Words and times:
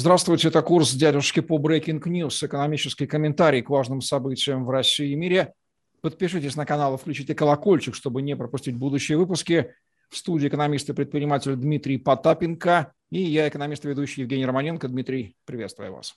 Здравствуйте, 0.00 0.48
это 0.48 0.62
курс 0.62 0.94
дядюшки 0.94 1.40
по 1.40 1.58
Breaking 1.58 2.00
News, 2.00 2.46
экономический 2.46 3.06
комментарий 3.06 3.60
к 3.60 3.68
важным 3.68 4.00
событиям 4.00 4.64
в 4.64 4.70
России 4.70 5.12
и 5.12 5.14
мире. 5.14 5.52
Подпишитесь 6.00 6.56
на 6.56 6.64
канал 6.64 6.94
и 6.94 6.96
включите 6.96 7.34
колокольчик, 7.34 7.94
чтобы 7.94 8.22
не 8.22 8.34
пропустить 8.34 8.76
будущие 8.76 9.18
выпуски. 9.18 9.74
В 10.08 10.16
студии 10.16 10.48
экономист 10.48 10.88
и 10.88 10.94
предприниматель 10.94 11.54
Дмитрий 11.54 11.98
Потапенко 11.98 12.94
и 13.10 13.20
я, 13.20 13.46
экономист 13.46 13.84
и 13.84 13.88
ведущий 13.88 14.22
Евгений 14.22 14.46
Романенко. 14.46 14.88
Дмитрий, 14.88 15.36
приветствую 15.44 15.92
вас. 15.92 16.14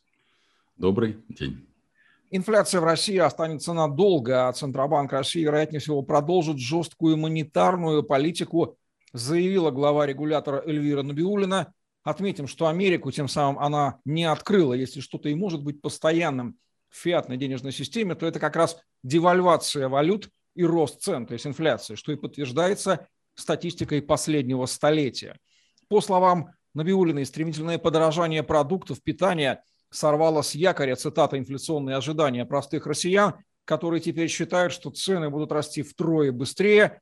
Добрый 0.78 1.18
день. 1.28 1.68
Инфляция 2.32 2.80
в 2.80 2.86
России 2.86 3.18
останется 3.18 3.74
надолго, 3.74 4.48
а 4.48 4.54
Центробанк 4.54 5.12
России, 5.12 5.42
вероятнее 5.42 5.82
всего, 5.82 6.04
продолжит 6.04 6.58
жесткую 6.58 7.18
монетарную 7.18 8.04
политику, 8.04 8.78
заявила 9.12 9.72
глава 9.72 10.08
регулятора 10.08 10.64
Эльвира 10.66 11.04
Набиулина– 11.04 11.74
Отметим, 12.04 12.48
что 12.48 12.68
Америку 12.68 13.12
тем 13.12 13.28
самым 13.28 13.60
она 13.60 14.00
не 14.06 14.26
открыла. 14.26 14.74
Если 14.74 15.00
что-то 15.00 15.30
и 15.30 15.36
может 15.36 15.64
быть 15.64 15.82
постоянным 15.82 16.58
в 16.90 16.98
фиатной 16.98 17.38
денежной 17.38 17.72
системе, 17.72 18.14
то 18.16 18.26
это 18.26 18.40
как 18.40 18.56
раз 18.56 18.78
девальвация 19.04 19.88
валют 19.88 20.30
и 20.56 20.64
рост 20.64 21.02
цен, 21.02 21.26
то 21.26 21.34
есть 21.34 21.48
инфляция, 21.48 21.96
что 21.96 22.12
и 22.12 22.16
подтверждается 22.16 23.08
статистикой 23.36 24.02
последнего 24.02 24.66
столетия. 24.66 25.40
По 25.88 26.02
словам 26.02 26.52
Набиулиной, 26.74 27.26
стремительное 27.26 27.78
подорожание 27.78 28.44
продуктов 28.44 29.02
питания 29.02 29.64
сорвало 29.90 30.42
с 30.42 30.56
якоря, 30.56 30.96
цитата, 30.96 31.38
инфляционные 31.38 31.96
ожидания 31.96 32.46
простых 32.46 32.86
россиян, 32.86 33.36
которые 33.66 34.02
теперь 34.02 34.28
считают, 34.28 34.74
что 34.74 34.90
цены 34.90 35.30
будут 35.30 35.52
расти 35.52 35.84
втрое 35.84 36.32
быстрее 36.32 37.02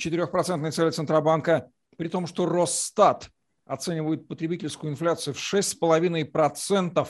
4% 0.00 0.70
цели 0.70 0.90
Центробанка, 0.90 1.70
при 1.96 2.08
том, 2.08 2.26
что 2.26 2.46
Росстат 2.46 3.28
оценивают 3.66 4.28
потребительскую 4.28 4.92
инфляцию 4.92 5.34
в 5.34 5.38
6,5%, 5.38 7.08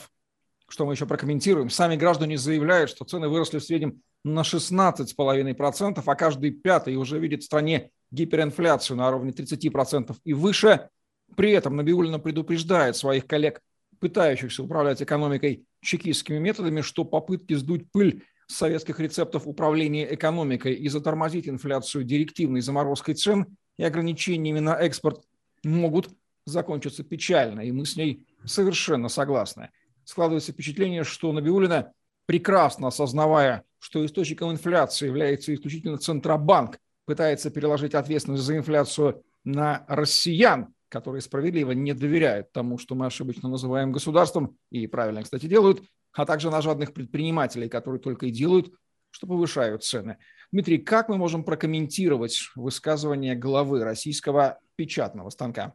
что 0.67 0.85
мы 0.85 0.93
еще 0.93 1.05
прокомментируем. 1.05 1.69
Сами 1.69 1.95
граждане 1.95 2.37
заявляют, 2.37 2.89
что 2.89 3.05
цены 3.05 3.27
выросли 3.27 3.59
в 3.59 3.63
среднем 3.63 4.01
на 4.23 4.41
16,5%, 4.41 6.03
а 6.05 6.15
каждый 6.15 6.51
пятый 6.51 6.95
уже 6.95 7.19
видит 7.19 7.41
в 7.41 7.45
стране 7.45 7.91
гиперинфляцию 8.11 8.97
на 8.97 9.09
уровне 9.09 9.31
30% 9.31 10.15
и 10.23 10.33
выше. 10.33 10.89
При 11.35 11.51
этом 11.51 11.75
Набиулина 11.75 12.19
предупреждает 12.19 12.95
своих 12.95 13.27
коллег, 13.27 13.61
пытающихся 13.99 14.63
управлять 14.63 15.01
экономикой 15.01 15.65
чекистскими 15.81 16.37
методами, 16.37 16.81
что 16.81 17.05
попытки 17.05 17.53
сдуть 17.53 17.91
пыль 17.91 18.23
с 18.47 18.55
советских 18.55 18.99
рецептов 18.99 19.47
управления 19.47 20.13
экономикой 20.13 20.73
и 20.73 20.87
затормозить 20.89 21.47
инфляцию 21.47 22.03
директивной 22.03 22.61
заморозкой 22.61 23.15
цен 23.15 23.57
и 23.77 23.83
ограничениями 23.83 24.59
на 24.59 24.75
экспорт 24.79 25.23
могут 25.63 26.09
закончится 26.45 27.03
печально, 27.03 27.61
и 27.61 27.71
мы 27.71 27.85
с 27.85 27.95
ней 27.95 28.25
совершенно 28.45 29.09
согласны. 29.09 29.69
Складывается 30.03 30.51
впечатление, 30.51 31.03
что 31.03 31.31
Набиулина, 31.31 31.93
прекрасно 32.25 32.87
осознавая, 32.87 33.63
что 33.79 34.05
источником 34.05 34.51
инфляции 34.51 35.07
является 35.07 35.53
исключительно 35.53 35.97
Центробанк, 35.97 36.79
пытается 37.05 37.49
переложить 37.49 37.95
ответственность 37.95 38.43
за 38.43 38.57
инфляцию 38.57 39.23
на 39.43 39.85
россиян, 39.87 40.73
которые 40.89 41.21
справедливо 41.21 41.71
не 41.71 41.93
доверяют 41.93 42.51
тому, 42.51 42.77
что 42.77 42.95
мы 42.95 43.07
ошибочно 43.07 43.49
называем 43.49 43.91
государством, 43.91 44.57
и 44.69 44.87
правильно, 44.87 45.23
кстати, 45.23 45.47
делают, 45.47 45.81
а 46.13 46.25
также 46.25 46.51
на 46.51 46.61
жадных 46.61 46.93
предпринимателей, 46.93 47.67
которые 47.67 47.99
только 47.99 48.27
и 48.27 48.31
делают, 48.31 48.71
что 49.09 49.27
повышают 49.27 49.83
цены. 49.83 50.17
Дмитрий, 50.51 50.77
как 50.77 51.09
мы 51.09 51.17
можем 51.17 51.43
прокомментировать 51.43 52.51
высказывание 52.55 53.35
главы 53.35 53.83
российского 53.83 54.59
печатного 54.75 55.29
станка? 55.29 55.73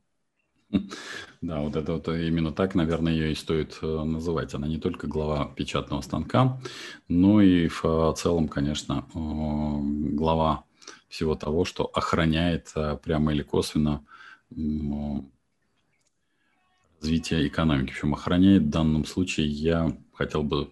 Да, 1.40 1.60
вот 1.60 1.76
это 1.76 1.94
вот 1.94 2.08
именно 2.08 2.52
так, 2.52 2.74
наверное, 2.74 3.12
ее 3.12 3.32
и 3.32 3.36
стоит 3.36 3.78
э, 3.82 3.86
называть. 3.86 4.54
Она 4.54 4.66
не 4.66 4.78
только 4.78 5.06
глава 5.06 5.46
печатного 5.46 6.00
станка, 6.00 6.60
но 7.08 7.40
и 7.40 7.68
в 7.68 7.84
э, 7.84 8.14
целом, 8.16 8.48
конечно, 8.48 9.06
э, 9.14 9.18
глава 10.14 10.64
всего 11.08 11.34
того, 11.36 11.64
что 11.64 11.84
охраняет 11.84 12.74
прямо 13.02 13.32
или 13.32 13.42
косвенно 13.42 14.04
развитие 17.00 17.48
экономики. 17.48 17.92
Причем 17.92 18.14
охраняет 18.14 18.64
в 18.64 18.68
данном 18.68 19.06
случае, 19.06 19.46
я 19.46 19.96
хотел 20.12 20.42
бы 20.42 20.70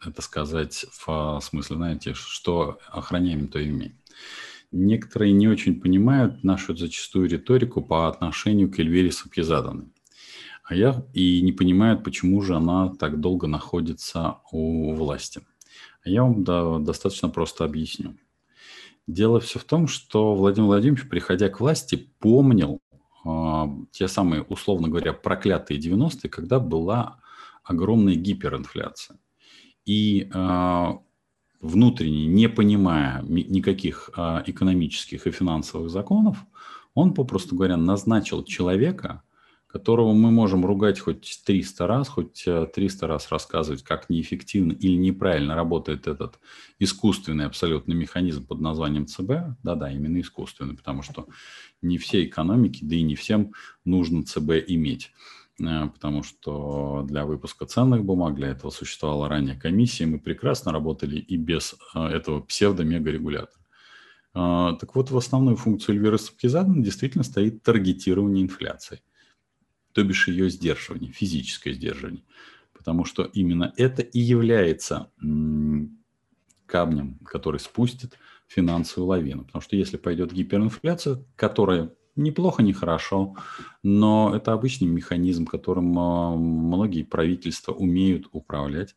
это 0.00 0.22
сказать 0.22 0.86
в 0.90 1.40
смысле, 1.42 1.76
знаете, 1.76 2.14
что 2.14 2.78
охраняем, 2.88 3.48
то 3.48 3.58
и 3.58 3.68
имеем 3.68 3.98
некоторые 4.70 5.32
не 5.32 5.48
очень 5.48 5.80
понимают 5.80 6.44
нашу 6.44 6.76
зачастую 6.76 7.28
риторику 7.28 7.82
по 7.82 8.08
отношению 8.08 8.70
к 8.70 8.78
Эльвире 8.78 9.10
Сапьезаданой. 9.10 9.86
А 10.64 10.74
я 10.74 11.02
и 11.14 11.40
не 11.40 11.52
понимают, 11.52 12.04
почему 12.04 12.42
же 12.42 12.54
она 12.54 12.94
так 12.94 13.20
долго 13.20 13.46
находится 13.46 14.38
у 14.52 14.92
власти. 14.94 15.40
А 16.04 16.10
я 16.10 16.22
вам 16.22 16.44
да, 16.44 16.78
достаточно 16.78 17.30
просто 17.30 17.64
объясню. 17.64 18.16
Дело 19.06 19.40
все 19.40 19.58
в 19.58 19.64
том, 19.64 19.88
что 19.88 20.34
Владимир 20.34 20.66
Владимирович, 20.66 21.08
приходя 21.08 21.48
к 21.48 21.60
власти, 21.60 22.12
помнил 22.18 22.82
э, 23.24 23.64
те 23.92 24.06
самые, 24.08 24.42
условно 24.42 24.88
говоря, 24.88 25.14
проклятые 25.14 25.80
90-е, 25.80 26.28
когда 26.28 26.60
была 26.60 27.18
огромная 27.64 28.14
гиперинфляция. 28.14 29.18
И 29.86 30.28
э, 30.30 30.88
внутренне, 31.60 32.26
не 32.26 32.48
понимая 32.48 33.22
никаких 33.22 34.10
а, 34.16 34.42
экономических 34.46 35.26
и 35.26 35.30
финансовых 35.30 35.90
законов, 35.90 36.38
он, 36.94 37.14
попросту 37.14 37.56
говоря, 37.56 37.76
назначил 37.76 38.44
человека, 38.44 39.22
которого 39.66 40.14
мы 40.14 40.30
можем 40.30 40.64
ругать 40.64 40.98
хоть 40.98 41.42
300 41.44 41.86
раз, 41.86 42.08
хоть 42.08 42.44
300 42.44 43.04
а, 43.04 43.08
раз 43.08 43.30
рассказывать, 43.30 43.82
как 43.82 44.08
неэффективно 44.08 44.72
или 44.72 44.96
неправильно 44.96 45.54
работает 45.54 46.06
этот 46.06 46.38
искусственный 46.78 47.44
абсолютно 47.44 47.92
механизм 47.92 48.46
под 48.46 48.60
названием 48.60 49.06
ЦБ. 49.06 49.58
Да-да, 49.62 49.92
именно 49.92 50.20
искусственный, 50.20 50.74
потому 50.74 51.02
что 51.02 51.28
не 51.82 51.98
все 51.98 52.24
экономики, 52.24 52.80
да 52.82 52.96
и 52.96 53.02
не 53.02 53.14
всем 53.14 53.52
нужно 53.84 54.24
ЦБ 54.24 54.52
иметь. 54.68 55.12
Э, 55.60 55.88
потому 55.88 56.22
что 56.22 57.04
для 57.08 57.24
выпуска 57.24 57.66
ценных 57.66 58.04
бумаг 58.04 58.34
для 58.34 58.48
этого 58.48 58.70
существовала 58.70 59.28
ранее 59.28 59.56
комиссия, 59.56 60.06
мы 60.06 60.18
прекрасно 60.18 60.72
работали 60.72 61.18
и 61.18 61.36
без 61.36 61.74
э, 61.94 62.00
этого 62.00 62.40
псевдо-мега-регулятора. 62.40 63.60
Э, 64.34 64.76
так 64.78 64.94
вот, 64.94 65.10
в 65.10 65.16
основную 65.16 65.56
функцию 65.56 65.96
Эльвиры 65.96 66.18
Сапкизадана 66.18 66.82
действительно 66.82 67.24
стоит 67.24 67.62
таргетирование 67.62 68.44
инфляции, 68.44 69.02
то 69.92 70.02
бишь 70.04 70.28
ее 70.28 70.50
сдерживание, 70.50 71.12
физическое 71.12 71.72
сдерживание. 71.72 72.22
Потому 72.72 73.04
что 73.04 73.24
именно 73.24 73.72
это 73.76 74.02
и 74.02 74.20
является 74.20 75.10
камнем, 76.66 77.18
который 77.24 77.58
спустит 77.58 78.16
финансовую 78.46 79.08
лавину. 79.08 79.44
Потому 79.44 79.62
что 79.62 79.74
если 79.74 79.96
пойдет 79.96 80.32
гиперинфляция, 80.32 81.24
которая 81.34 81.90
неплохо, 82.18 82.62
не 82.62 82.72
хорошо, 82.72 83.34
но 83.82 84.34
это 84.34 84.52
обычный 84.52 84.86
механизм, 84.86 85.46
которым 85.46 85.98
а, 85.98 86.36
многие 86.36 87.04
правительства 87.04 87.72
умеют 87.72 88.28
управлять, 88.32 88.94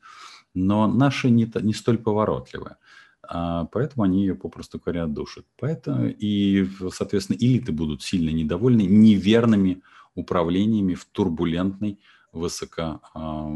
но 0.54 0.88
наши 0.88 1.30
не, 1.30 1.50
не 1.62 1.74
столь 1.74 2.00
поворотливые. 2.00 2.78
А, 3.24 3.66
поэтому 3.66 4.04
они 4.04 4.22
ее 4.22 4.36
попросту 4.36 4.80
говоря 4.80 5.06
душат. 5.06 5.46
Поэтому 5.58 6.08
и, 6.08 6.68
соответственно, 6.92 7.38
элиты 7.38 7.72
будут 7.72 8.02
сильно 8.02 8.30
недовольны 8.32 8.82
неверными 8.82 9.82
управлениями 10.16 10.96
в 10.96 11.06
турбулентной, 11.06 12.00
высоко, 12.34 13.02
а, 13.14 13.48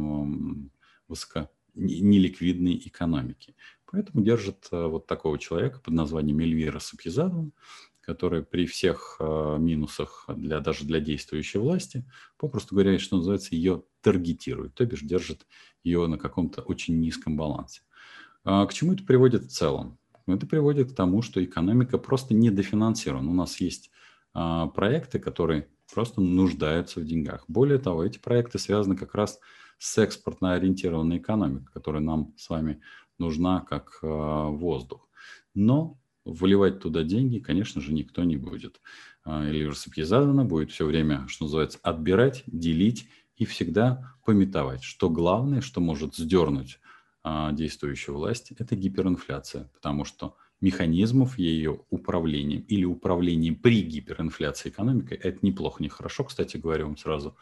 высоко 1.07 1.49
неликвидной 1.73 2.81
экономике. 2.85 3.55
Поэтому 3.91 4.23
держат 4.23 4.67
вот 4.71 5.07
такого 5.07 5.37
человека 5.37 5.79
под 5.79 5.93
названием 5.93 6.39
Эльвира 6.39 6.79
Сапьезадова, 6.79 7.51
который 8.05 8.43
при 8.43 8.65
всех 8.65 9.17
э, 9.19 9.57
минусах 9.59 10.25
для, 10.27 10.59
даже 10.59 10.85
для 10.85 10.99
действующей 10.99 11.59
власти, 11.59 12.05
попросту 12.37 12.75
говоря, 12.75 12.97
что 12.99 13.17
называется, 13.17 13.55
ее 13.55 13.83
таргетирует, 14.01 14.75
то 14.75 14.85
бишь 14.85 15.01
держит 15.01 15.45
ее 15.83 16.07
на 16.07 16.17
каком-то 16.17 16.61
очень 16.61 16.99
низком 16.99 17.35
балансе. 17.37 17.81
А 18.43 18.65
к 18.67 18.73
чему 18.73 18.93
это 18.93 19.03
приводит 19.03 19.45
в 19.45 19.49
целом? 19.49 19.97
Это 20.27 20.45
приводит 20.45 20.91
к 20.91 20.95
тому, 20.95 21.21
что 21.21 21.43
экономика 21.43 21.97
просто 21.97 22.33
недофинансирована. 22.33 23.29
У 23.29 23.33
нас 23.33 23.59
есть 23.59 23.91
а, 24.33 24.67
проекты, 24.67 25.19
которые 25.19 25.69
просто 25.93 26.21
нуждаются 26.21 26.99
в 26.99 27.05
деньгах. 27.05 27.45
Более 27.47 27.79
того, 27.79 28.03
эти 28.03 28.17
проекты 28.17 28.59
связаны 28.59 28.95
как 28.95 29.13
раз 29.15 29.39
с 29.77 29.97
экспортно 29.97 30.53
ориентированной 30.53 31.17
экономикой, 31.17 31.67
которая 31.73 32.01
нам 32.01 32.33
с 32.37 32.49
вами 32.49 32.81
нужна 33.17 33.61
как 33.61 33.99
а, 34.01 34.49
воздух. 34.49 35.07
Но 35.53 35.97
Выливать 36.25 36.79
туда 36.79 37.03
деньги, 37.03 37.39
конечно 37.39 37.81
же, 37.81 37.93
никто 37.93 38.23
не 38.23 38.35
будет. 38.35 38.81
А, 39.23 39.45
Эльвира 39.45 39.73
Сапьезадана 39.73 40.43
будет 40.43 40.71
все 40.71 40.85
время, 40.85 41.27
что 41.27 41.45
называется, 41.45 41.79
отбирать, 41.83 42.43
делить 42.47 43.07
и 43.37 43.45
всегда 43.45 44.15
пометовать, 44.25 44.83
что 44.83 45.09
главное, 45.09 45.61
что 45.61 45.81
может 45.81 46.15
сдернуть 46.15 46.79
а, 47.23 47.51
действующую 47.51 48.15
власть, 48.15 48.51
это 48.57 48.75
гиперинфляция, 48.75 49.69
потому 49.73 50.03
что 50.03 50.35
механизмов 50.61 51.37
ее 51.37 51.81
управления 51.89 52.57
или 52.57 52.85
управлением 52.85 53.55
при 53.55 53.81
гиперинфляции 53.81 54.69
экономикой, 54.69 55.17
это 55.17 55.39
неплохо, 55.45 55.81
не 55.83 55.89
хорошо, 55.89 56.23
кстати 56.23 56.57
говоря, 56.57 56.85
вам 56.85 56.97
сразу, 56.97 57.35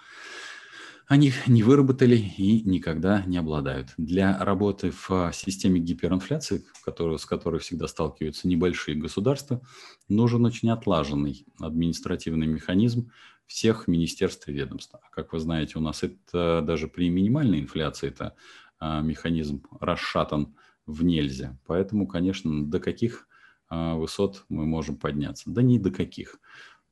они 1.08 1.32
не 1.48 1.64
выработали 1.64 2.16
и 2.16 2.62
никогда 2.62 3.24
не 3.26 3.38
обладают. 3.38 3.94
Для 3.98 4.38
работы 4.44 4.92
в 4.92 5.32
системе 5.34 5.80
гиперинфляции, 5.80 6.66
которую, 6.84 7.18
с 7.18 7.26
которой 7.26 7.60
всегда 7.60 7.88
сталкиваются 7.88 8.48
небольшие 8.48 8.96
государства, 8.96 9.62
нужен 10.08 10.46
очень 10.46 10.70
отлаженный 10.70 11.46
административный 11.60 12.48
механизм 12.48 13.12
всех 13.46 13.88
министерств 13.88 14.48
и 14.48 14.54
ведомств. 14.54 14.96
А 14.96 15.10
как 15.12 15.34
вы 15.34 15.40
знаете, 15.40 15.78
у 15.78 15.82
нас 15.82 16.04
это 16.04 16.62
даже 16.66 16.88
при 16.88 17.10
минимальной 17.10 17.60
инфляции 17.60 18.08
это 18.08 18.36
а, 18.80 19.02
механизм 19.02 19.64
расшатан 19.80 20.56
в 20.86 21.04
нельзя. 21.04 21.58
Поэтому, 21.66 22.08
конечно, 22.08 22.66
до 22.66 22.80
каких 22.80 23.28
а, 23.70 23.96
высот 23.96 24.46
мы 24.50 24.66
можем 24.66 24.98
подняться? 24.98 25.50
Да 25.50 25.62
не 25.62 25.80
до 25.80 25.92
каких. 25.92 26.40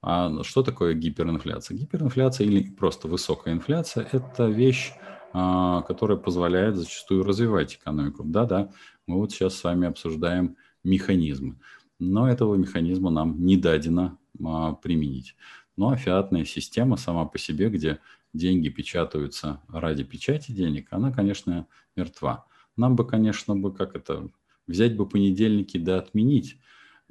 А 0.02 0.44
что 0.44 0.64
такое 0.64 0.96
гиперинфляция? 0.96 1.78
Гиперинфляция 1.78 2.48
или 2.48 2.64
просто 2.70 3.08
высокая 3.08 3.54
инфляция– 3.54 4.08
это 4.12 4.48
вещь, 4.48 4.94
а, 5.34 5.84
которая 5.84 6.18
позволяет 6.18 6.76
зачастую 6.76 7.24
развивать 7.24 7.76
экономику. 7.76 8.24
Да-да, 8.24 8.72
мы 9.06 9.18
вот 9.18 9.32
сейчас 9.32 9.56
с 9.56 9.64
вами 9.64 9.88
обсуждаем 9.88 10.58
механизмы, 10.84 11.60
но 12.00 12.28
этого 12.28 12.56
механизма 12.56 13.12
нам 13.12 13.46
не 13.46 13.58
дадено 13.58 14.18
а, 14.44 14.74
применить. 14.74 15.36
Ну 15.78 15.90
а 15.90 15.98
фиатная 15.98 16.46
система 16.46 16.98
сама 16.98 17.26
по 17.26 17.38
себе, 17.38 17.70
где 17.70 18.00
деньги 18.34 18.70
печатаются 18.70 19.62
ради 19.68 20.04
печати 20.04 20.52
денег, 20.52 20.88
она, 20.90 21.12
конечно, 21.12 21.68
мертва. 21.96 22.46
Нам 22.76 22.96
бы, 22.96 23.06
конечно, 23.06 23.56
бы 23.56 23.74
как 23.74 23.96
это 23.96 24.30
взять 24.68 24.96
бы 24.96 25.08
понедельники 25.08 25.78
да 25.78 26.00
отменить, 26.00 26.58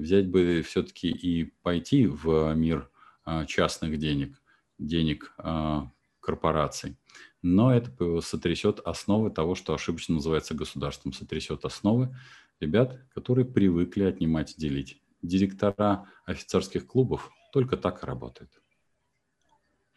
взять 0.00 0.28
бы 0.28 0.62
все-таки 0.62 1.08
и 1.08 1.44
пойти 1.62 2.06
в 2.06 2.54
мир 2.54 2.90
а, 3.24 3.44
частных 3.44 3.98
денег, 3.98 4.40
денег 4.78 5.32
а, 5.38 5.90
корпораций. 6.20 6.96
Но 7.42 7.74
это 7.74 8.20
сотрясет 8.20 8.80
основы 8.80 9.30
того, 9.30 9.54
что 9.54 9.74
ошибочно 9.74 10.16
называется 10.16 10.54
государством, 10.54 11.12
сотрясет 11.12 11.64
основы 11.64 12.14
ребят, 12.60 12.98
которые 13.14 13.44
привыкли 13.44 14.04
отнимать 14.04 14.52
и 14.52 14.60
делить. 14.60 15.00
Директора 15.22 16.06
офицерских 16.24 16.86
клубов 16.86 17.30
только 17.52 17.76
так 17.76 18.02
и 18.02 18.06
работают. 18.06 18.50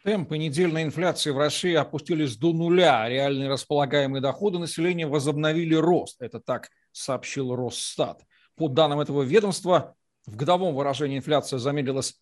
Темпы 0.03 0.37
недельной 0.37 0.83
инфляции 0.83 1.31
в 1.31 1.37
России 1.37 1.73
опустились 1.73 2.35
до 2.35 2.51
нуля, 2.51 3.07
реальные 3.07 3.47
располагаемые 3.47 4.21
доходы 4.21 4.59
населения 4.59 5.07
возобновили 5.07 5.75
рост. 5.75 6.21
Это 6.21 6.41
так 6.41 6.69
сообщил 6.91 7.55
Росстат. 7.55 8.21
По 8.55 8.67
данным 8.67 8.99
этого 8.99 9.23
ведомства, 9.23 9.95
в 10.25 10.35
годовом 10.35 10.75
выражении 10.75 11.17
инфляция 11.17 11.59
замедлилась 11.59 12.19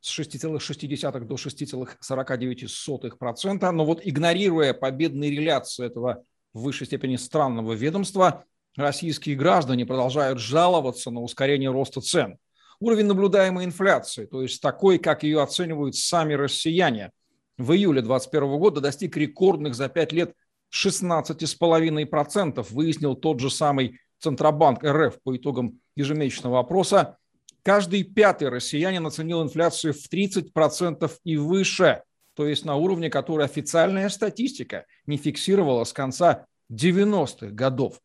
с 0.00 0.18
6,6 0.18 1.20
до 1.20 1.34
6,49%. 1.34 3.70
Но 3.70 3.84
вот 3.84 4.00
игнорируя 4.04 4.74
победные 4.74 5.30
реляции 5.30 5.86
этого 5.86 6.24
в 6.52 6.62
высшей 6.62 6.86
степени 6.86 7.16
странного 7.16 7.72
ведомства, 7.72 8.44
российские 8.76 9.34
граждане 9.36 9.86
продолжают 9.86 10.38
жаловаться 10.38 11.10
на 11.10 11.20
ускорение 11.20 11.70
роста 11.70 12.00
цен. 12.00 12.38
Уровень 12.80 13.06
наблюдаемой 13.06 13.64
инфляции, 13.66 14.26
то 14.26 14.42
есть 14.42 14.60
такой, 14.62 14.98
как 14.98 15.22
ее 15.22 15.42
оценивают 15.42 15.94
сами 15.96 16.34
россияне, 16.34 17.12
в 17.58 17.72
июле 17.72 18.00
2021 18.00 18.58
года 18.58 18.80
достиг 18.80 19.18
рекордных 19.18 19.74
за 19.74 19.90
5 19.90 20.12
лет 20.12 20.32
16,5%, 20.72 22.66
выяснил 22.70 23.16
тот 23.16 23.40
же 23.40 23.50
самый 23.50 23.98
Центробанк 24.20 24.84
РФ 24.84 25.20
по 25.22 25.36
итогам 25.36 25.80
ежемесячного 25.96 26.60
опроса. 26.60 27.16
Каждый 27.62 28.04
пятый 28.04 28.48
россиянин 28.48 29.06
оценил 29.06 29.42
инфляцию 29.42 29.92
в 29.92 30.10
30% 30.10 31.10
и 31.24 31.36
выше, 31.36 32.02
то 32.34 32.46
есть 32.46 32.64
на 32.64 32.76
уровне, 32.76 33.10
который 33.10 33.44
официальная 33.44 34.08
статистика 34.08 34.86
не 35.06 35.16
фиксировала 35.16 35.84
с 35.84 35.92
конца 35.92 36.46
90-х 36.72 37.48
годов. 37.48 38.00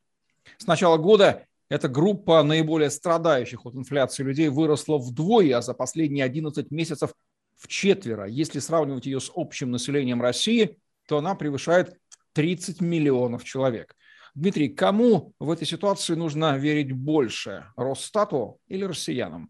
С 0.58 0.68
начала 0.68 0.98
года 0.98 1.46
эта 1.70 1.88
группа 1.88 2.44
наиболее 2.44 2.90
страдающих 2.90 3.66
от 3.66 3.76
инфляции 3.76 4.24
людей 4.24 4.50
выросла 4.50 4.98
вдвое, 4.98 5.58
а 5.58 5.62
за 5.62 5.74
последние 5.74 6.26
11 6.26 6.70
месяцев 6.72 7.14
в 7.56 7.68
четверо. 7.68 8.26
Если 8.26 8.60
сравнивать 8.60 9.06
ее 9.06 9.20
с 9.20 9.32
общим 9.34 9.72
населением 9.72 10.22
России, 10.22 10.78
то 11.08 11.18
она 11.18 11.36
превышает 11.36 11.98
30 12.34 12.82
миллионов 12.82 13.44
человек. 13.44 13.96
Дмитрий, 14.36 14.68
кому 14.68 15.34
в 15.40 15.50
этой 15.50 15.66
ситуации 15.66 16.14
нужно 16.14 16.58
верить 16.58 16.92
больше, 16.92 17.68
Росстату 17.78 18.60
или 18.68 18.84
россиянам? 18.84 19.50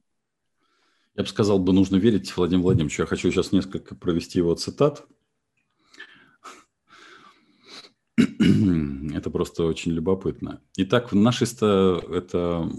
Я 1.16 1.24
бы 1.24 1.30
сказал, 1.30 1.58
бы 1.58 1.74
нужно 1.74 1.96
верить 1.96 2.36
Владимиру 2.38 2.66
Владимировичу. 2.66 3.02
Я 3.02 3.08
хочу 3.08 3.32
сейчас 3.32 3.52
несколько 3.52 3.96
провести 3.96 4.38
его 4.38 4.54
цитат. 4.54 5.08
Это 9.26 9.32
просто 9.32 9.64
очень 9.64 9.92
любопытно. 9.92 10.62
Итак, 10.78 11.12
нашей 11.12 11.48
это 11.48 12.70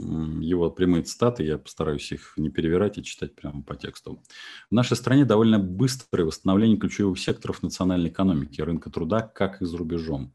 его 0.41 0.71
прямые 0.71 1.03
цитаты, 1.03 1.43
я 1.43 1.59
постараюсь 1.59 2.13
их 2.13 2.35
не 2.37 2.51
перевирать 2.51 2.99
и 2.99 3.03
читать 3.03 3.35
прямо 3.35 3.65
по 3.65 3.75
тексту. 3.75 4.23
В 4.71 4.73
нашей 4.73 4.97
стране 4.97 5.25
довольно 5.25 5.59
быстрое 5.59 6.25
восстановление 6.25 6.79
ключевых 6.79 7.19
секторов 7.19 7.65
национальной 7.65 8.11
экономики, 8.11 8.61
рынка 8.61 8.91
труда, 8.91 9.23
как 9.23 9.61
и 9.61 9.65
за 9.65 9.77
рубежом. 9.77 10.33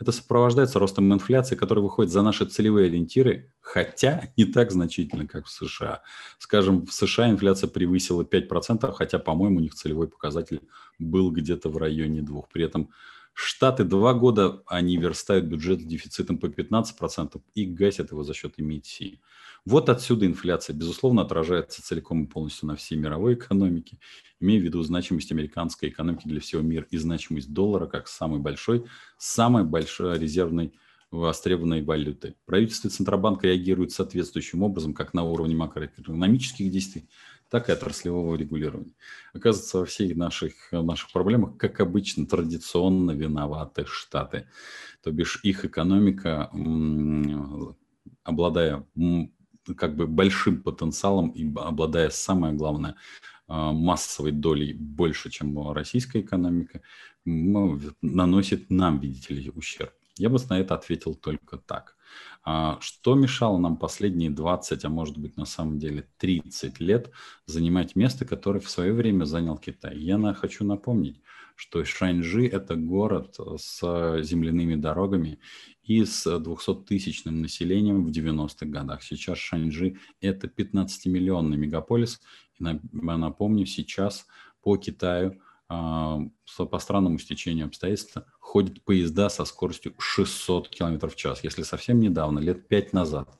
Это 0.00 0.10
сопровождается 0.10 0.80
ростом 0.80 1.14
инфляции, 1.14 1.54
которая 1.54 1.84
выходит 1.84 2.10
за 2.10 2.22
наши 2.22 2.44
целевые 2.44 2.88
ориентиры, 2.88 3.52
хотя 3.60 4.32
не 4.36 4.46
так 4.46 4.72
значительно, 4.72 5.28
как 5.28 5.46
в 5.46 5.50
США. 5.50 6.02
Скажем, 6.40 6.86
в 6.86 6.92
США 6.92 7.30
инфляция 7.30 7.68
превысила 7.68 8.24
5%, 8.24 8.90
хотя, 8.94 9.20
по-моему, 9.20 9.58
у 9.58 9.60
них 9.60 9.74
целевой 9.74 10.08
показатель 10.08 10.62
был 10.98 11.30
где-то 11.30 11.68
в 11.68 11.76
районе 11.76 12.18
2%. 12.18 12.46
При 12.52 12.64
этом 12.64 12.90
Штаты 13.34 13.84
два 13.84 14.12
года, 14.14 14.62
они 14.66 14.96
верстают 14.96 15.46
бюджет 15.46 15.80
с 15.80 15.84
дефицитом 15.84 16.38
по 16.38 16.46
15% 16.46 17.40
и 17.54 17.64
гасят 17.64 18.12
его 18.12 18.24
за 18.24 18.34
счет 18.34 18.54
эмиссии. 18.58 19.20
Вот 19.64 19.88
отсюда 19.88 20.26
инфляция, 20.26 20.74
безусловно, 20.74 21.22
отражается 21.22 21.82
целиком 21.82 22.24
и 22.24 22.26
полностью 22.26 22.66
на 22.68 22.76
всей 22.76 22.96
мировой 22.96 23.34
экономике, 23.34 23.98
имея 24.40 24.60
в 24.60 24.64
виду 24.64 24.82
значимость 24.82 25.30
американской 25.30 25.88
экономики 25.88 26.26
для 26.26 26.40
всего 26.40 26.62
мира 26.62 26.86
и 26.90 26.96
значимость 26.98 27.52
доллара 27.52 27.86
как 27.86 28.08
самой 28.08 28.40
большой, 28.40 28.84
самой 29.18 29.64
большой 29.64 30.18
резервной 30.18 30.72
востребованной 31.12 31.82
валюты. 31.82 32.34
Правительство 32.46 32.88
и 32.88 32.90
Центробанк 32.90 33.44
реагируют 33.44 33.92
соответствующим 33.92 34.62
образом 34.62 34.94
как 34.94 35.14
на 35.14 35.22
уровне 35.22 35.54
макроэкономических 35.54 36.70
действий, 36.70 37.08
так 37.50 37.68
и 37.68 37.72
отраслевого 37.72 38.34
регулирования. 38.34 38.94
Оказывается, 39.34 39.78
во 39.78 39.84
всех 39.84 40.16
наших, 40.16 40.72
наших 40.72 41.12
проблемах, 41.12 41.58
как 41.58 41.80
обычно, 41.80 42.26
традиционно 42.26 43.10
виноваты 43.12 43.84
Штаты. 43.86 44.48
То 45.02 45.12
бишь 45.12 45.40
их 45.42 45.64
экономика, 45.64 46.50
обладая 48.24 48.86
как 49.76 49.96
бы 49.96 50.06
большим 50.06 50.62
потенциалом 50.62 51.28
и 51.30 51.44
обладая, 51.56 52.10
самое 52.10 52.54
главное, 52.54 52.96
а, 53.46 53.72
массовой 53.72 54.32
долей 54.32 54.72
больше, 54.72 55.30
чем 55.30 55.70
российская 55.72 56.20
экономика, 56.20 56.80
наносит 57.24 58.70
нам, 58.70 58.98
видите 58.98 59.34
ли, 59.34 59.52
ущерб. 59.54 59.92
Я 60.18 60.28
бы 60.28 60.38
на 60.48 60.58
это 60.58 60.74
ответил 60.74 61.14
только 61.14 61.56
так. 61.56 61.96
А 62.44 62.78
что 62.80 63.14
мешало 63.14 63.56
нам 63.58 63.78
последние 63.78 64.30
20, 64.30 64.84
а 64.84 64.88
может 64.90 65.16
быть 65.16 65.36
на 65.36 65.46
самом 65.46 65.78
деле 65.78 66.08
30 66.18 66.80
лет 66.80 67.10
занимать 67.46 67.96
место, 67.96 68.26
которое 68.26 68.60
в 68.60 68.68
свое 68.68 68.92
время 68.92 69.24
занял 69.24 69.56
Китай? 69.56 69.96
Я 69.96 70.34
хочу 70.34 70.64
напомнить, 70.64 71.22
что 71.56 71.82
Шаньжи– 71.84 72.46
это 72.48 72.76
город 72.76 73.36
с 73.56 74.22
земляными 74.22 74.74
дорогами 74.74 75.38
и 75.82 76.04
с 76.04 76.26
200-тысячным 76.26 77.40
населением 77.40 78.04
в 78.04 78.10
90-х 78.10 78.66
годах. 78.66 79.02
Сейчас 79.02 79.38
Шаньжи– 79.38 79.96
это 80.20 80.46
15-миллионный 80.48 81.56
мегаполис. 81.56 82.20
И 82.58 82.62
напомню, 82.62 83.64
сейчас 83.64 84.26
по 84.60 84.76
Китаю– 84.76 85.40
по 85.68 86.78
странному 86.78 87.18
стечению 87.18 87.66
обстоятельств 87.66 88.18
ходят 88.40 88.82
поезда 88.82 89.30
со 89.30 89.44
скоростью 89.44 89.94
600 89.98 90.68
км 90.68 91.08
в 91.08 91.16
час. 91.16 91.42
Если 91.42 91.62
совсем 91.62 92.00
недавно, 92.00 92.38
лет 92.38 92.68
5 92.68 92.92
назад, 92.92 93.38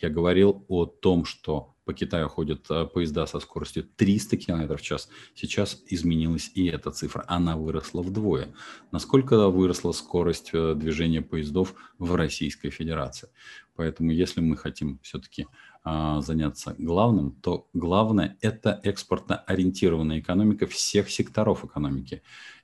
я 0.00 0.08
говорил 0.08 0.64
о 0.68 0.86
том, 0.86 1.24
что 1.24 1.72
по 1.84 1.94
Китаю 1.94 2.28
ходят 2.28 2.66
а, 2.70 2.86
поезда 2.86 3.26
со 3.26 3.40
скоростью 3.40 3.84
300 3.84 4.36
км 4.36 4.76
в 4.76 4.82
час. 4.82 5.08
Сейчас 5.34 5.82
изменилась 5.86 6.50
и 6.54 6.66
эта 6.66 6.90
цифра. 6.90 7.24
Она 7.26 7.56
выросла 7.56 8.02
вдвое. 8.02 8.54
Насколько 8.92 9.48
выросла 9.48 9.92
скорость 9.92 10.50
э, 10.52 10.74
движения 10.74 11.22
поездов 11.22 11.74
в 11.98 12.14
Российской 12.14 12.70
Федерации? 12.70 13.28
Поэтому 13.74 14.12
если 14.12 14.40
мы 14.40 14.56
хотим 14.56 15.00
все-таки 15.02 15.42
а, 15.42 15.48
заняться 15.84 16.76
главным, 16.78 17.32
то 17.42 17.68
главное– 17.72 18.36
это 18.40 18.80
экспортно-ориентированная 18.84 20.20
экономика 20.20 20.66
всех 20.66 21.10
секторов 21.10 21.64
экономики 21.64 22.22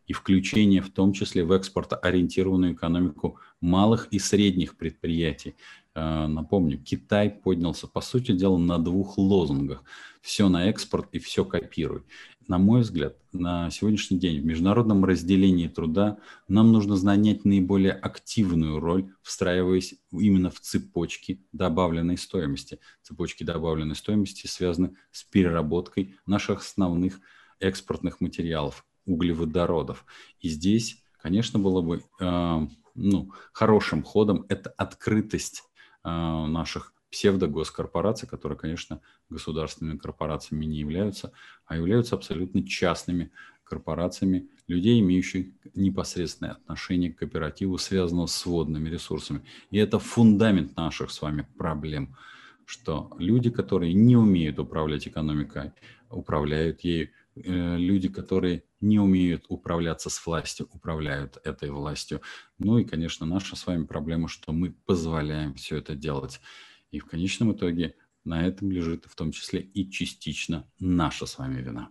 и 0.09 0.13
включение 0.13 0.81
в 0.81 0.91
том 0.91 1.13
числе 1.13 1.45
в 1.45 1.53
экспортно-ориентированную 1.53 2.73
экономику 2.73 3.39
малых 3.61 4.09
и 4.11 4.19
средних 4.19 4.77
предприятий. 4.77 5.55
А, 5.95 6.27
напомню, 6.29 6.79
Китай 6.79 7.29
поднялся, 7.29 7.87
по 7.87 8.01
сути 8.01 8.33
дела, 8.33 8.57
на 8.57 8.79
двух 8.79 9.19
лозунгах. 9.19 9.83
Все 10.23 10.49
на 10.49 10.67
экспорт 10.69 11.09
и 11.13 11.19
все 11.19 11.45
копируй. 11.45 12.03
На 12.49 12.57
мой 12.57 12.81
взгляд, 12.81 13.17
на 13.33 13.71
сегодняшний 13.71 14.19
день 14.19 14.41
в 14.41 14.45
международном 14.45 15.05
разделении 15.05 15.69
труда 15.69 16.19
нам 16.49 16.73
нужно 16.73 16.97
занять 16.97 17.45
наиболее 17.45 17.93
активную 17.93 18.81
роль, 18.81 19.13
встраиваясь 19.23 19.95
именно 20.11 20.51
в 20.51 20.59
цепочки 20.59 21.45
добавленной 21.53 22.17
стоимости. 22.17 22.81
Цепочки 23.03 23.45
добавленной 23.45 23.95
стоимости 23.95 24.47
связаны 24.47 24.97
с 25.13 25.25
переработкой 25.25 26.17
наших 26.25 26.61
основных 26.61 27.21
экспортных 27.61 28.23
материалов, 28.23 28.87
углеводородов. 29.05 30.07
И 30.41 30.49
здесь, 30.49 31.05
конечно, 31.21 31.59
было 31.59 31.83
бы 31.83 32.03
э, 32.19 32.67
ну, 32.95 33.33
хорошим 33.53 34.03
ходом 34.03 34.47
это 34.49 34.71
открытость 34.71 35.65
э, 36.03 36.09
наших 36.09 36.95
псевдогоскорпораций, 37.11 38.29
которые, 38.29 38.59
конечно, 38.59 39.01
государственными 39.31 39.99
корпорациями 39.99 40.65
не 40.65 40.79
являются, 40.79 41.33
а 41.67 41.77
являются 41.77 42.15
абсолютно 42.15 42.67
частными 42.67 43.31
корпорациями, 43.65 44.49
людей, 44.67 45.01
имеющих 45.01 45.47
непосредственное 45.75 46.53
отношение 46.53 47.13
к 47.13 47.19
кооперативу, 47.19 47.79
связанного 47.79 48.27
с 48.27 48.47
водными 48.47 48.89
ресурсами. 48.89 49.43
И 49.71 49.79
это 49.79 49.99
фундамент 49.99 50.77
наших 50.77 51.11
с 51.11 51.23
вами 51.23 51.47
проблем, 51.57 52.17
что 52.65 53.11
люди, 53.19 53.51
которые 53.51 53.95
не 53.95 54.17
умеют 54.17 54.59
управлять 54.59 55.07
экономикой, 55.07 55.73
управляют 56.11 56.81
ею, 56.83 57.11
э, 57.35 57.77
люди, 57.77 58.09
которые 58.09 58.65
не 58.81 58.99
умеют 58.99 59.47
управляться 59.49 60.11
с 60.11 60.25
властью, 60.27 60.69
управляют 60.73 61.39
этой 61.45 61.71
властью. 61.71 62.21
Ну 62.59 62.79
и, 62.79 62.85
конечно, 62.85 63.27
наша 63.27 63.57
с 63.57 63.67
вами 63.67 63.85
проблема, 63.85 64.29
что 64.29 64.53
мы 64.53 64.73
позволяем 64.87 65.55
все 65.55 65.77
это 65.77 65.95
делать. 65.95 66.41
И 66.91 67.01
в 67.01 67.07
конечном 67.07 67.53
итоге 67.53 67.95
на 68.25 68.47
этом 68.47 68.71
лежит 68.71 69.05
в 69.07 69.15
том 69.15 69.33
числе 69.33 69.61
и 69.61 69.91
частично 69.91 70.69
наша 70.79 71.27
с 71.27 71.39
вами 71.39 71.61
вина. 71.61 71.91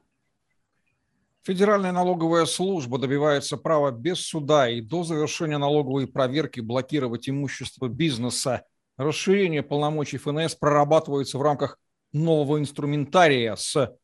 Федеральная 1.43 1.93
налоговая 1.93 2.45
служба 2.45 2.99
добивается 2.99 3.55
права 3.55 3.91
без 3.91 4.19
суда 4.19 4.69
и 4.69 4.81
до 4.81 5.03
завершения 5.03 5.57
налоговой 5.57 6.05
проверки 6.05 6.59
блокировать 6.59 7.29
имущество 7.29 7.87
бизнеса. 7.87 8.65
Расширение 8.97 9.63
полномочий 9.63 10.17
ФНС 10.17 10.55
прорабатывается 10.55 11.37
в 11.37 11.41
рамках 11.41 11.79
нового 12.11 12.59
инструментария 12.59 13.55
с, 13.55 13.95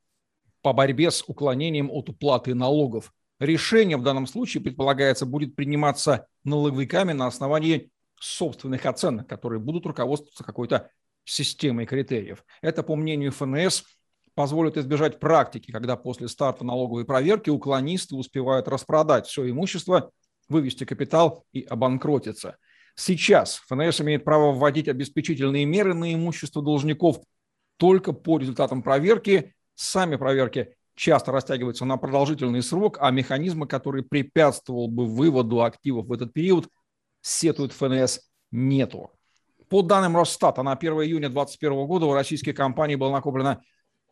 по 0.61 0.71
борьбе 0.71 1.11
с 1.11 1.23
уклонением 1.27 1.91
от 1.91 2.09
уплаты 2.09 2.55
налогов. 2.55 3.13
Решение 3.39 3.97
в 3.97 4.03
данном 4.03 4.25
случае, 4.25 4.63
предполагается, 4.63 5.25
будет 5.25 5.55
приниматься 5.55 6.27
налоговиками 6.45 7.11
на 7.11 7.27
основании 7.27 7.91
собственных 8.23 8.85
оценок, 8.85 9.27
которые 9.27 9.59
будут 9.59 9.85
руководствоваться 9.85 10.43
какой-то 10.43 10.89
системой 11.25 11.85
критериев. 11.85 12.45
Это, 12.61 12.81
по 12.81 12.95
мнению 12.95 13.31
ФНС, 13.31 13.83
позволит 14.33 14.77
избежать 14.77 15.19
практики, 15.19 15.71
когда 15.71 15.97
после 15.97 16.27
старта 16.27 16.63
налоговой 16.63 17.05
проверки 17.05 17.49
уклонисты 17.49 18.15
успевают 18.15 18.67
распродать 18.67 19.27
все 19.27 19.49
имущество, 19.49 20.11
вывести 20.47 20.85
капитал 20.85 21.45
и 21.51 21.63
обанкротиться. 21.63 22.57
Сейчас 22.95 23.61
ФНС 23.67 24.01
имеет 24.01 24.23
право 24.23 24.53
вводить 24.53 24.87
обеспечительные 24.87 25.65
меры 25.65 25.93
на 25.93 26.13
имущество 26.13 26.61
должников 26.61 27.19
только 27.77 28.13
по 28.13 28.37
результатам 28.37 28.83
проверки. 28.83 29.53
Сами 29.75 30.15
проверки 30.15 30.75
часто 30.95 31.31
растягиваются 31.31 31.85
на 31.85 31.97
продолжительный 31.97 32.61
срок, 32.61 32.97
а 33.01 33.11
механизма, 33.11 33.67
который 33.67 34.03
препятствовал 34.03 34.87
бы 34.87 35.05
выводу 35.05 35.63
активов 35.63 36.05
в 36.05 36.13
этот 36.13 36.31
период– 36.31 36.69
сетует 37.23 37.71
ФНС, 37.71 38.19
нету. 38.51 39.09
По 39.69 39.81
данным 39.81 40.15
Росстата, 40.15 40.61
на 40.61 40.73
1 40.73 40.93
июня 40.93 41.29
2021 41.29 41.87
года 41.87 42.05
у 42.05 42.13
российских 42.13 42.53
компаний 42.53 42.95
было 42.95 43.11
накоплено 43.11 43.63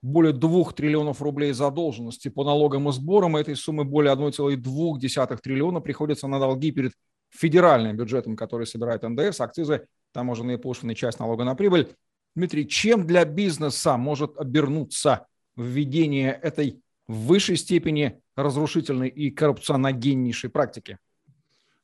более 0.01 0.33
2 0.33 0.71
триллионов 0.71 1.21
рублей 1.21 1.51
задолженности 1.51 2.29
по 2.29 2.43
налогам 2.43 2.89
и 2.89 2.91
сборам. 2.91 3.35
Этой 3.35 3.55
суммы 3.55 3.83
более 3.83 4.13
1,2 4.13 5.37
триллиона 5.37 5.81
приходится 5.81 6.27
на 6.27 6.39
долги 6.39 6.71
перед 6.71 6.93
федеральным 7.29 7.95
бюджетом, 7.95 8.35
который 8.35 8.65
собирает 8.65 9.03
НДС, 9.03 9.39
акцизы, 9.41 9.87
таможенные 10.13 10.57
пошлины, 10.57 10.95
часть 10.95 11.19
налога 11.19 11.43
на 11.43 11.53
прибыль. 11.53 11.93
Дмитрий, 12.35 12.67
чем 12.67 13.05
для 13.05 13.25
бизнеса 13.25 13.97
может 13.97 14.37
обернуться 14.37 15.27
введение 15.55 16.31
этой 16.31 16.81
в 17.07 17.27
высшей 17.27 17.57
степени 17.57 18.21
разрушительной 18.35 19.09
и 19.09 19.29
коррупционогеннейшей 19.29 20.49
практики? 20.49 20.97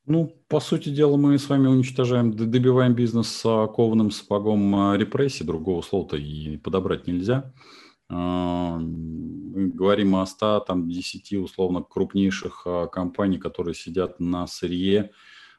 Ну, 0.10 0.34
по 0.48 0.62
сути 0.62 0.88
дела, 0.88 1.18
мы 1.18 1.38
с 1.38 1.50
вами 1.50 1.68
уничтожаем, 1.68 2.32
добиваем 2.32 2.96
бизнес 2.96 3.28
с 3.28 3.42
кованым 3.44 4.10
сапогом 4.10 4.74
а, 4.74 4.96
репрессий, 4.96 5.44
другого 5.44 5.82
слова-то 5.82 6.16
и 6.16 6.56
подобрать 6.56 7.08
нельзя. 7.08 7.54
А, 8.08 8.78
мы 8.78 9.68
говорим 9.68 10.16
о 10.16 10.26
100, 10.26 10.62
там, 10.62 10.90
10 10.90 11.34
условно 11.34 11.84
крупнейших 11.84 12.62
а, 12.66 12.88
компаний, 12.88 13.38
которые 13.38 13.76
сидят 13.76 14.18
на 14.22 14.48
сырье. 14.48 15.12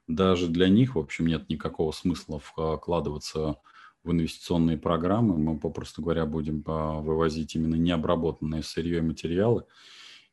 Даже 0.07 0.49
для 0.49 0.71
них, 0.71 0.95
в 0.95 0.99
общем, 0.99 1.27
нет 1.27 1.51
никакого 1.51 1.93
смысла 1.93 2.41
вкладываться 2.41 3.57
в 4.03 4.13
инвестиционные 4.13 4.79
программы. 4.79 5.37
Мы, 5.37 5.61
попросту 5.61 6.01
говоря, 6.01 6.25
будем 6.25 6.63
вывозить 6.63 7.55
именно 7.55 7.75
необработанное 7.75 8.63
сырье 8.63 8.99
и 8.99 9.03
материалы. 9.03 9.65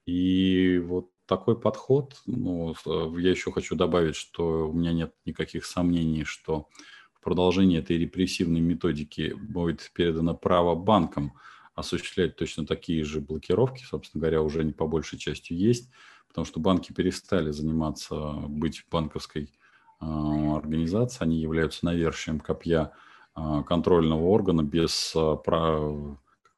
И 0.05 0.81
вот 0.85 1.09
такой 1.25 1.59
подход, 1.59 2.21
ну, 2.25 2.75
э, 2.85 3.11
я 3.19 3.31
еще 3.31 3.51
хочу 3.51 3.75
добавить, 3.75 4.15
что 4.15 4.69
у 4.69 4.73
меня 4.73 4.93
нет 4.93 5.13
никаких 5.25 5.65
сомнений, 5.65 6.23
что 6.23 6.67
в 7.13 7.21
продолжении 7.23 7.79
этой 7.79 7.97
репрессивной 7.97 8.61
методики 8.61 9.33
будет 9.33 9.91
передано 9.93 10.35
право 10.35 10.75
банкам 10.75 11.33
осуществлять 11.75 12.37
точно 12.37 12.65
такие 12.65 13.03
же 13.03 13.19
блокировки, 13.19 13.83
собственно 13.83 14.21
говоря, 14.21 14.41
уже 14.41 14.61
они 14.61 14.71
по 14.71 14.87
большей 14.87 15.19
части 15.19 15.53
есть, 15.53 15.91
потому 16.35 16.45
что 16.45 16.59
банки 16.59 16.93
перестали 16.93 17.51
заниматься, 17.51 18.15
быть 18.47 18.85
банковской 18.91 19.53
э, 20.01 20.05
организацией, 20.05 21.23
они 21.23 21.39
являются 21.39 21.85
навершием 21.85 22.39
копья 22.39 22.91
э, 23.35 23.63
контрольного 23.67 24.23
органа 24.23 24.61
без, 24.61 25.13
э, 25.15 25.35
прав, 25.43 26.17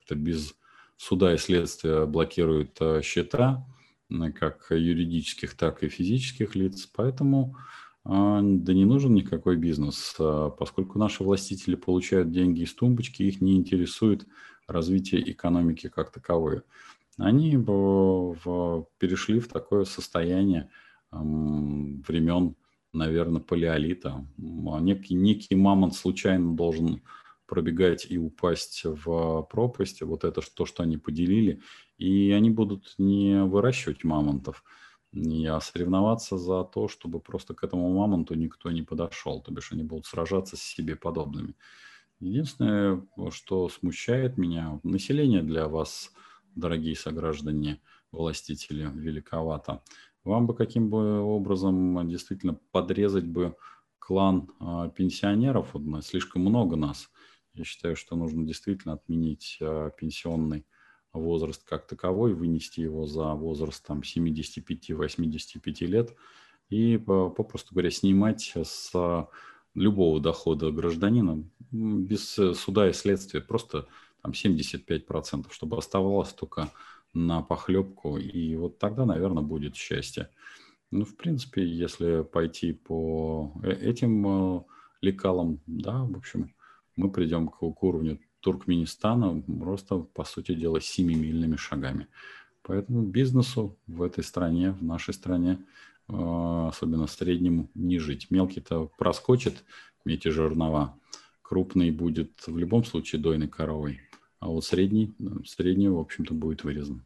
без 0.09 0.53
суда 0.97 1.33
и 1.33 1.37
следствия 1.37 2.05
блокируют 2.05 2.79
счета, 3.03 3.65
как 4.35 4.67
юридических, 4.69 5.55
так 5.55 5.83
и 5.83 5.89
физических 5.89 6.55
лиц. 6.55 6.87
Поэтому 6.87 7.55
а, 8.09 8.39
да 8.41 8.73
не 8.73 8.85
нужен 8.85 9.13
никакой 9.13 9.57
бизнес, 9.57 10.15
а, 10.17 10.49
поскольку 10.49 10.97
наши 10.97 11.23
властители 11.23 11.75
получают 11.75 12.31
деньги 12.31 12.61
из 12.61 12.73
тумбочки, 12.73 13.23
их 13.23 13.41
не 13.41 13.57
интересует 13.57 14.25
развитие 14.65 15.29
экономики 15.31 15.89
как 15.89 16.11
таковое. 16.11 16.63
Они 17.17 17.51
перешли 18.99 19.39
в 19.39 19.47
такое 19.47 19.85
состояние 19.85 20.69
времен, 21.11 22.55
наверное, 22.93 23.41
палеолита. 23.41 24.25
Некий, 24.37 25.15
некий 25.15 25.55
мамонт 25.55 25.95
случайно 25.95 26.55
должен 26.55 27.01
пробегать 27.47 28.05
и 28.07 28.17
упасть 28.19 28.81
в 28.83 29.47
пропасть. 29.49 30.01
Вот 30.01 30.25
это 30.25 30.41
то, 30.41 30.65
что 30.65 30.83
они 30.83 30.97
поделили. 30.97 31.61
И 31.97 32.31
они 32.31 32.49
будут 32.49 32.93
не 32.97 33.43
выращивать 33.43 34.03
мамонтов, 34.03 34.63
а 35.13 35.59
соревноваться 35.61 36.37
за 36.37 36.63
то, 36.63 36.87
чтобы 36.87 37.19
просто 37.19 37.53
к 37.53 37.63
этому 37.63 37.91
мамонту 37.93 38.35
никто 38.35 38.71
не 38.71 38.83
подошел. 38.83 39.41
То 39.41 39.51
бишь 39.51 39.71
они 39.71 39.83
будут 39.83 40.05
сражаться 40.05 40.57
с 40.57 40.61
себе 40.61 40.95
подобными. 40.95 41.55
Единственное, 42.19 43.05
что 43.29 43.69
смущает 43.69 44.37
меня, 44.37 44.79
население 44.83 45.43
для 45.43 45.67
вас, 45.67 46.11
дорогие 46.55 46.95
сограждане, 46.95 47.81
властители, 48.11 48.89
великовато. 48.93 49.83
Вам 50.23 50.47
бы 50.47 50.55
каким 50.55 50.89
бы 50.89 51.21
образом 51.21 52.07
действительно 52.07 52.59
подрезать 52.71 53.25
бы 53.25 53.55
клан 53.99 54.49
э, 54.59 54.89
пенсионеров, 54.95 55.73
вот, 55.73 56.03
слишком 56.03 56.41
много 56.41 56.75
нас. 56.75 57.09
Я 57.53 57.63
считаю, 57.63 57.95
что 57.95 58.15
нужно 58.15 58.45
действительно 58.45 58.95
отменить 58.95 59.57
э, 59.59 59.91
пенсионный 59.97 60.65
возраст 61.17 61.63
как 61.63 61.87
таковой, 61.87 62.33
вынести 62.33 62.81
его 62.81 63.05
за 63.05 63.33
возраст 63.33 63.85
там 63.85 64.01
75-85 64.01 65.85
лет 65.85 66.15
и, 66.69 66.97
попросту 66.97 67.73
говоря, 67.73 67.91
снимать 67.91 68.53
с 68.55 68.91
любого 69.73 70.19
дохода 70.19 70.71
гражданина 70.71 71.43
без 71.71 72.39
суда 72.55 72.89
и 72.89 72.93
следствия 72.93 73.41
просто 73.41 73.87
там 74.21 74.31
75%, 74.31 75.47
чтобы 75.51 75.77
оставалось 75.77 76.33
только 76.33 76.71
на 77.13 77.41
похлебку, 77.41 78.17
и 78.17 78.55
вот 78.55 78.77
тогда, 78.77 79.05
наверное, 79.05 79.43
будет 79.43 79.75
счастье. 79.75 80.29
Ну, 80.91 81.03
в 81.05 81.15
принципе, 81.15 81.65
если 81.65 82.23
пойти 82.23 82.73
по 82.73 83.51
э, 83.63 83.71
этим 83.71 84.57
э, 84.57 84.61
лекалам, 85.01 85.59
да, 85.65 86.03
в 86.03 86.15
общем, 86.15 86.53
мы 86.95 87.11
придем 87.11 87.49
к 87.49 87.83
уровню 87.83 88.19
Туркменистана 88.47 89.43
просто, 89.59 89.97
по 89.97 90.23
сути 90.23 90.53
дела, 90.53 90.79
семимильными 90.79 91.57
шагами. 91.57 92.07
Поэтому 92.61 93.01
бизнесу 93.01 93.77
в 93.87 94.01
этой 94.01 94.23
стране, 94.23 94.71
в 94.71 94.81
нашей 94.85 95.13
стране, 95.13 95.59
э, 96.07 96.13
особенно 96.69 97.07
среднему, 97.07 97.69
не 97.75 97.99
жить. 97.99 98.27
Мелкий-то 98.31 98.89
проскочит 98.97 99.65
эти 100.05 100.29
жернова, 100.29 100.97
крупный 101.41 101.91
будет 101.91 102.47
в 102.47 102.57
любом 102.57 102.85
случае 102.85 103.21
дойной 103.21 103.49
коровой, 103.49 103.99
а 104.39 104.47
вот 104.47 104.63
средний, 104.63 105.13
средний 105.45 105.89
в 105.89 105.99
общем-то, 105.99 106.33
будет 106.33 106.63
вырезан. 106.63 107.03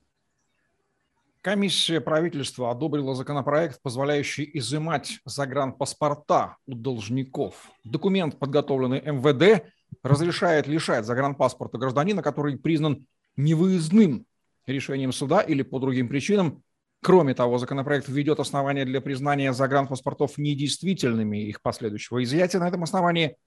Комиссия 1.41 2.01
правительства 2.01 2.69
одобрила 2.69 3.15
законопроект, 3.15 3.81
позволяющий 3.81 4.47
изымать 4.53 5.21
загранпаспорта 5.25 6.57
у 6.67 6.75
должников. 6.75 7.71
Документ, 7.83 8.37
подготовленный 8.37 9.01
МВД, 9.01 9.65
разрешает 10.03 10.67
лишать 10.67 11.05
загранпаспорта 11.05 11.77
гражданина, 11.77 12.21
который 12.21 12.57
признан 12.57 13.05
невыездным 13.35 14.25
решением 14.65 15.11
суда 15.11 15.41
или 15.41 15.61
по 15.61 15.79
другим 15.79 16.07
причинам. 16.07 16.63
Кроме 17.01 17.33
того, 17.33 17.57
законопроект 17.57 18.07
введет 18.07 18.39
основания 18.39 18.85
для 18.85 19.01
признания 19.01 19.53
загранпаспортов 19.53 20.37
недействительными 20.37 21.43
и 21.43 21.49
их 21.49 21.61
последующего 21.61 22.23
изъятия 22.23 22.59
на 22.59 22.67
этом 22.67 22.83
основании. 22.83 23.37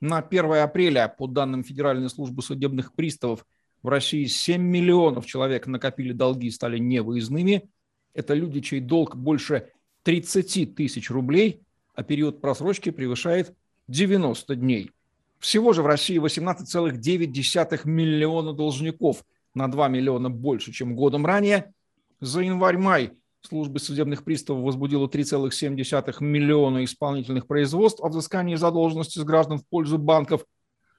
На 0.00 0.18
1 0.18 0.52
апреля, 0.54 1.08
по 1.08 1.26
данным 1.26 1.62
Федеральной 1.62 2.10
службы 2.10 2.42
судебных 2.42 2.94
приставов, 2.94 3.46
в 3.82 3.88
России 3.88 4.24
7 4.24 4.60
миллионов 4.60 5.26
человек 5.26 5.66
накопили 5.66 6.12
долги 6.12 6.48
и 6.48 6.50
стали 6.50 6.78
невыездными. 6.78 7.70
Это 8.12 8.34
люди, 8.34 8.60
чей 8.60 8.80
долг 8.80 9.14
больше 9.14 9.70
30 10.02 10.74
тысяч 10.74 11.10
рублей, 11.10 11.62
а 11.94 12.02
период 12.02 12.40
просрочки 12.40 12.90
превышает 12.90 13.54
90 13.86 14.56
дней. 14.56 14.90
Всего 15.38 15.72
же 15.72 15.82
в 15.82 15.86
России 15.86 16.18
18,9 16.18 17.80
миллиона 17.84 18.52
должников, 18.52 19.24
на 19.54 19.68
2 19.68 19.88
миллиона 19.88 20.30
больше, 20.30 20.72
чем 20.72 20.96
годом 20.96 21.24
ранее. 21.24 21.72
За 22.20 22.40
январь-май 22.40 23.12
служба 23.42 23.78
судебных 23.78 24.24
приставов 24.24 24.64
возбудила 24.64 25.06
3,7 25.06 26.22
миллиона 26.22 26.84
исполнительных 26.84 27.46
производств 27.46 28.02
о 28.02 28.08
взыскании 28.08 28.56
задолженности 28.56 29.18
с 29.18 29.24
граждан 29.24 29.58
в 29.58 29.66
пользу 29.66 29.98
банков– 29.98 30.44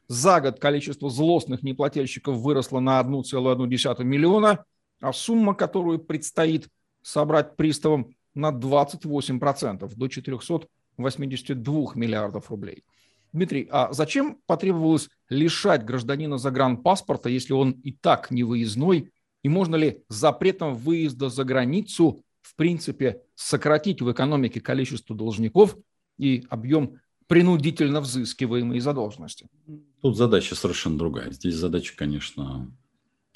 за 0.07 0.39
год 0.39 0.59
количество 0.59 1.09
злостных 1.09 1.63
неплательщиков 1.63 2.37
выросло 2.37 2.79
на 2.79 3.01
1,1 3.01 4.03
миллиона, 4.03 4.63
а 5.01 5.11
сумма, 5.13 5.53
которую 5.53 5.99
предстоит 5.99 6.69
собрать 7.01 7.55
приставам, 7.55 8.13
на 8.33 8.51
28%, 8.51 9.91
до 9.95 10.07
482 10.07 11.91
миллиардов 11.95 12.51
рублей. 12.51 12.83
Дмитрий, 13.33 13.67
а 13.71 13.93
зачем 13.93 14.39
потребовалось 14.45 15.09
лишать 15.29 15.85
гражданина 15.85 16.37
загранпаспорта, 16.37 17.29
если 17.29 17.53
он 17.53 17.71
и 17.71 17.91
так 17.91 18.31
не 18.31 18.43
выездной, 18.43 19.11
и 19.43 19.49
можно 19.49 19.75
ли 19.75 20.03
запретом 20.09 20.75
выезда 20.75 21.29
за 21.29 21.43
границу 21.43 22.23
в 22.41 22.55
принципе 22.55 23.21
сократить 23.35 24.01
в 24.01 24.11
экономике 24.11 24.61
количество 24.61 25.15
должников 25.15 25.77
и 26.17 26.45
объем 26.49 26.99
принудительно 27.27 28.01
взыскиваемой 28.01 28.79
задолженности? 28.79 29.47
Тут 30.01 30.17
задача 30.17 30.55
совершенно 30.55 30.97
другая. 30.97 31.31
Здесь 31.31 31.55
задача, 31.55 31.93
конечно, 31.95 32.71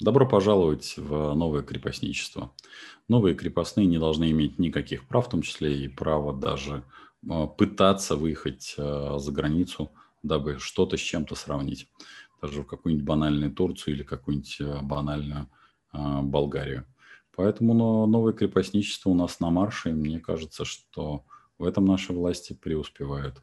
добро 0.00 0.26
пожаловать 0.26 0.94
в 0.96 1.34
новое 1.34 1.62
крепостничество. 1.62 2.52
Новые 3.08 3.34
крепостные 3.34 3.86
не 3.86 3.98
должны 3.98 4.30
иметь 4.30 4.58
никаких 4.58 5.06
прав, 5.06 5.26
в 5.26 5.30
том 5.30 5.42
числе 5.42 5.84
и 5.84 5.88
право 5.88 6.32
даже 6.32 6.84
пытаться 7.56 8.16
выехать 8.16 8.74
а, 8.78 9.18
за 9.18 9.32
границу, 9.32 9.92
дабы 10.22 10.58
что-то 10.58 10.96
с 10.96 11.00
чем-то 11.00 11.34
сравнить. 11.34 11.88
Даже 12.40 12.62
в 12.62 12.66
какую-нибудь 12.66 13.06
банальную 13.06 13.52
Турцию 13.52 13.94
или 13.94 14.02
какую-нибудь 14.02 14.58
а, 14.60 14.82
банальную 14.82 15.48
Болгарию. 15.92 16.86
Поэтому 17.36 18.06
новое 18.06 18.32
крепостничество 18.32 19.10
у 19.10 19.14
нас 19.14 19.40
на 19.40 19.50
марше, 19.50 19.90
и 19.90 19.92
мне 19.92 20.20
кажется, 20.20 20.64
что 20.64 21.26
в 21.58 21.64
этом 21.64 21.84
наши 21.84 22.14
власти 22.14 22.54
преуспевают. 22.54 23.42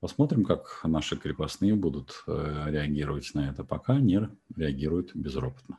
Посмотрим, 0.00 0.44
как 0.44 0.80
наши 0.84 1.16
крепостные 1.16 1.74
будут 1.74 2.22
э, 2.26 2.66
реагировать 2.68 3.30
на 3.32 3.48
это. 3.48 3.64
Пока 3.64 3.98
не 3.98 4.28
реагируют 4.54 5.12
безропотно. 5.14 5.78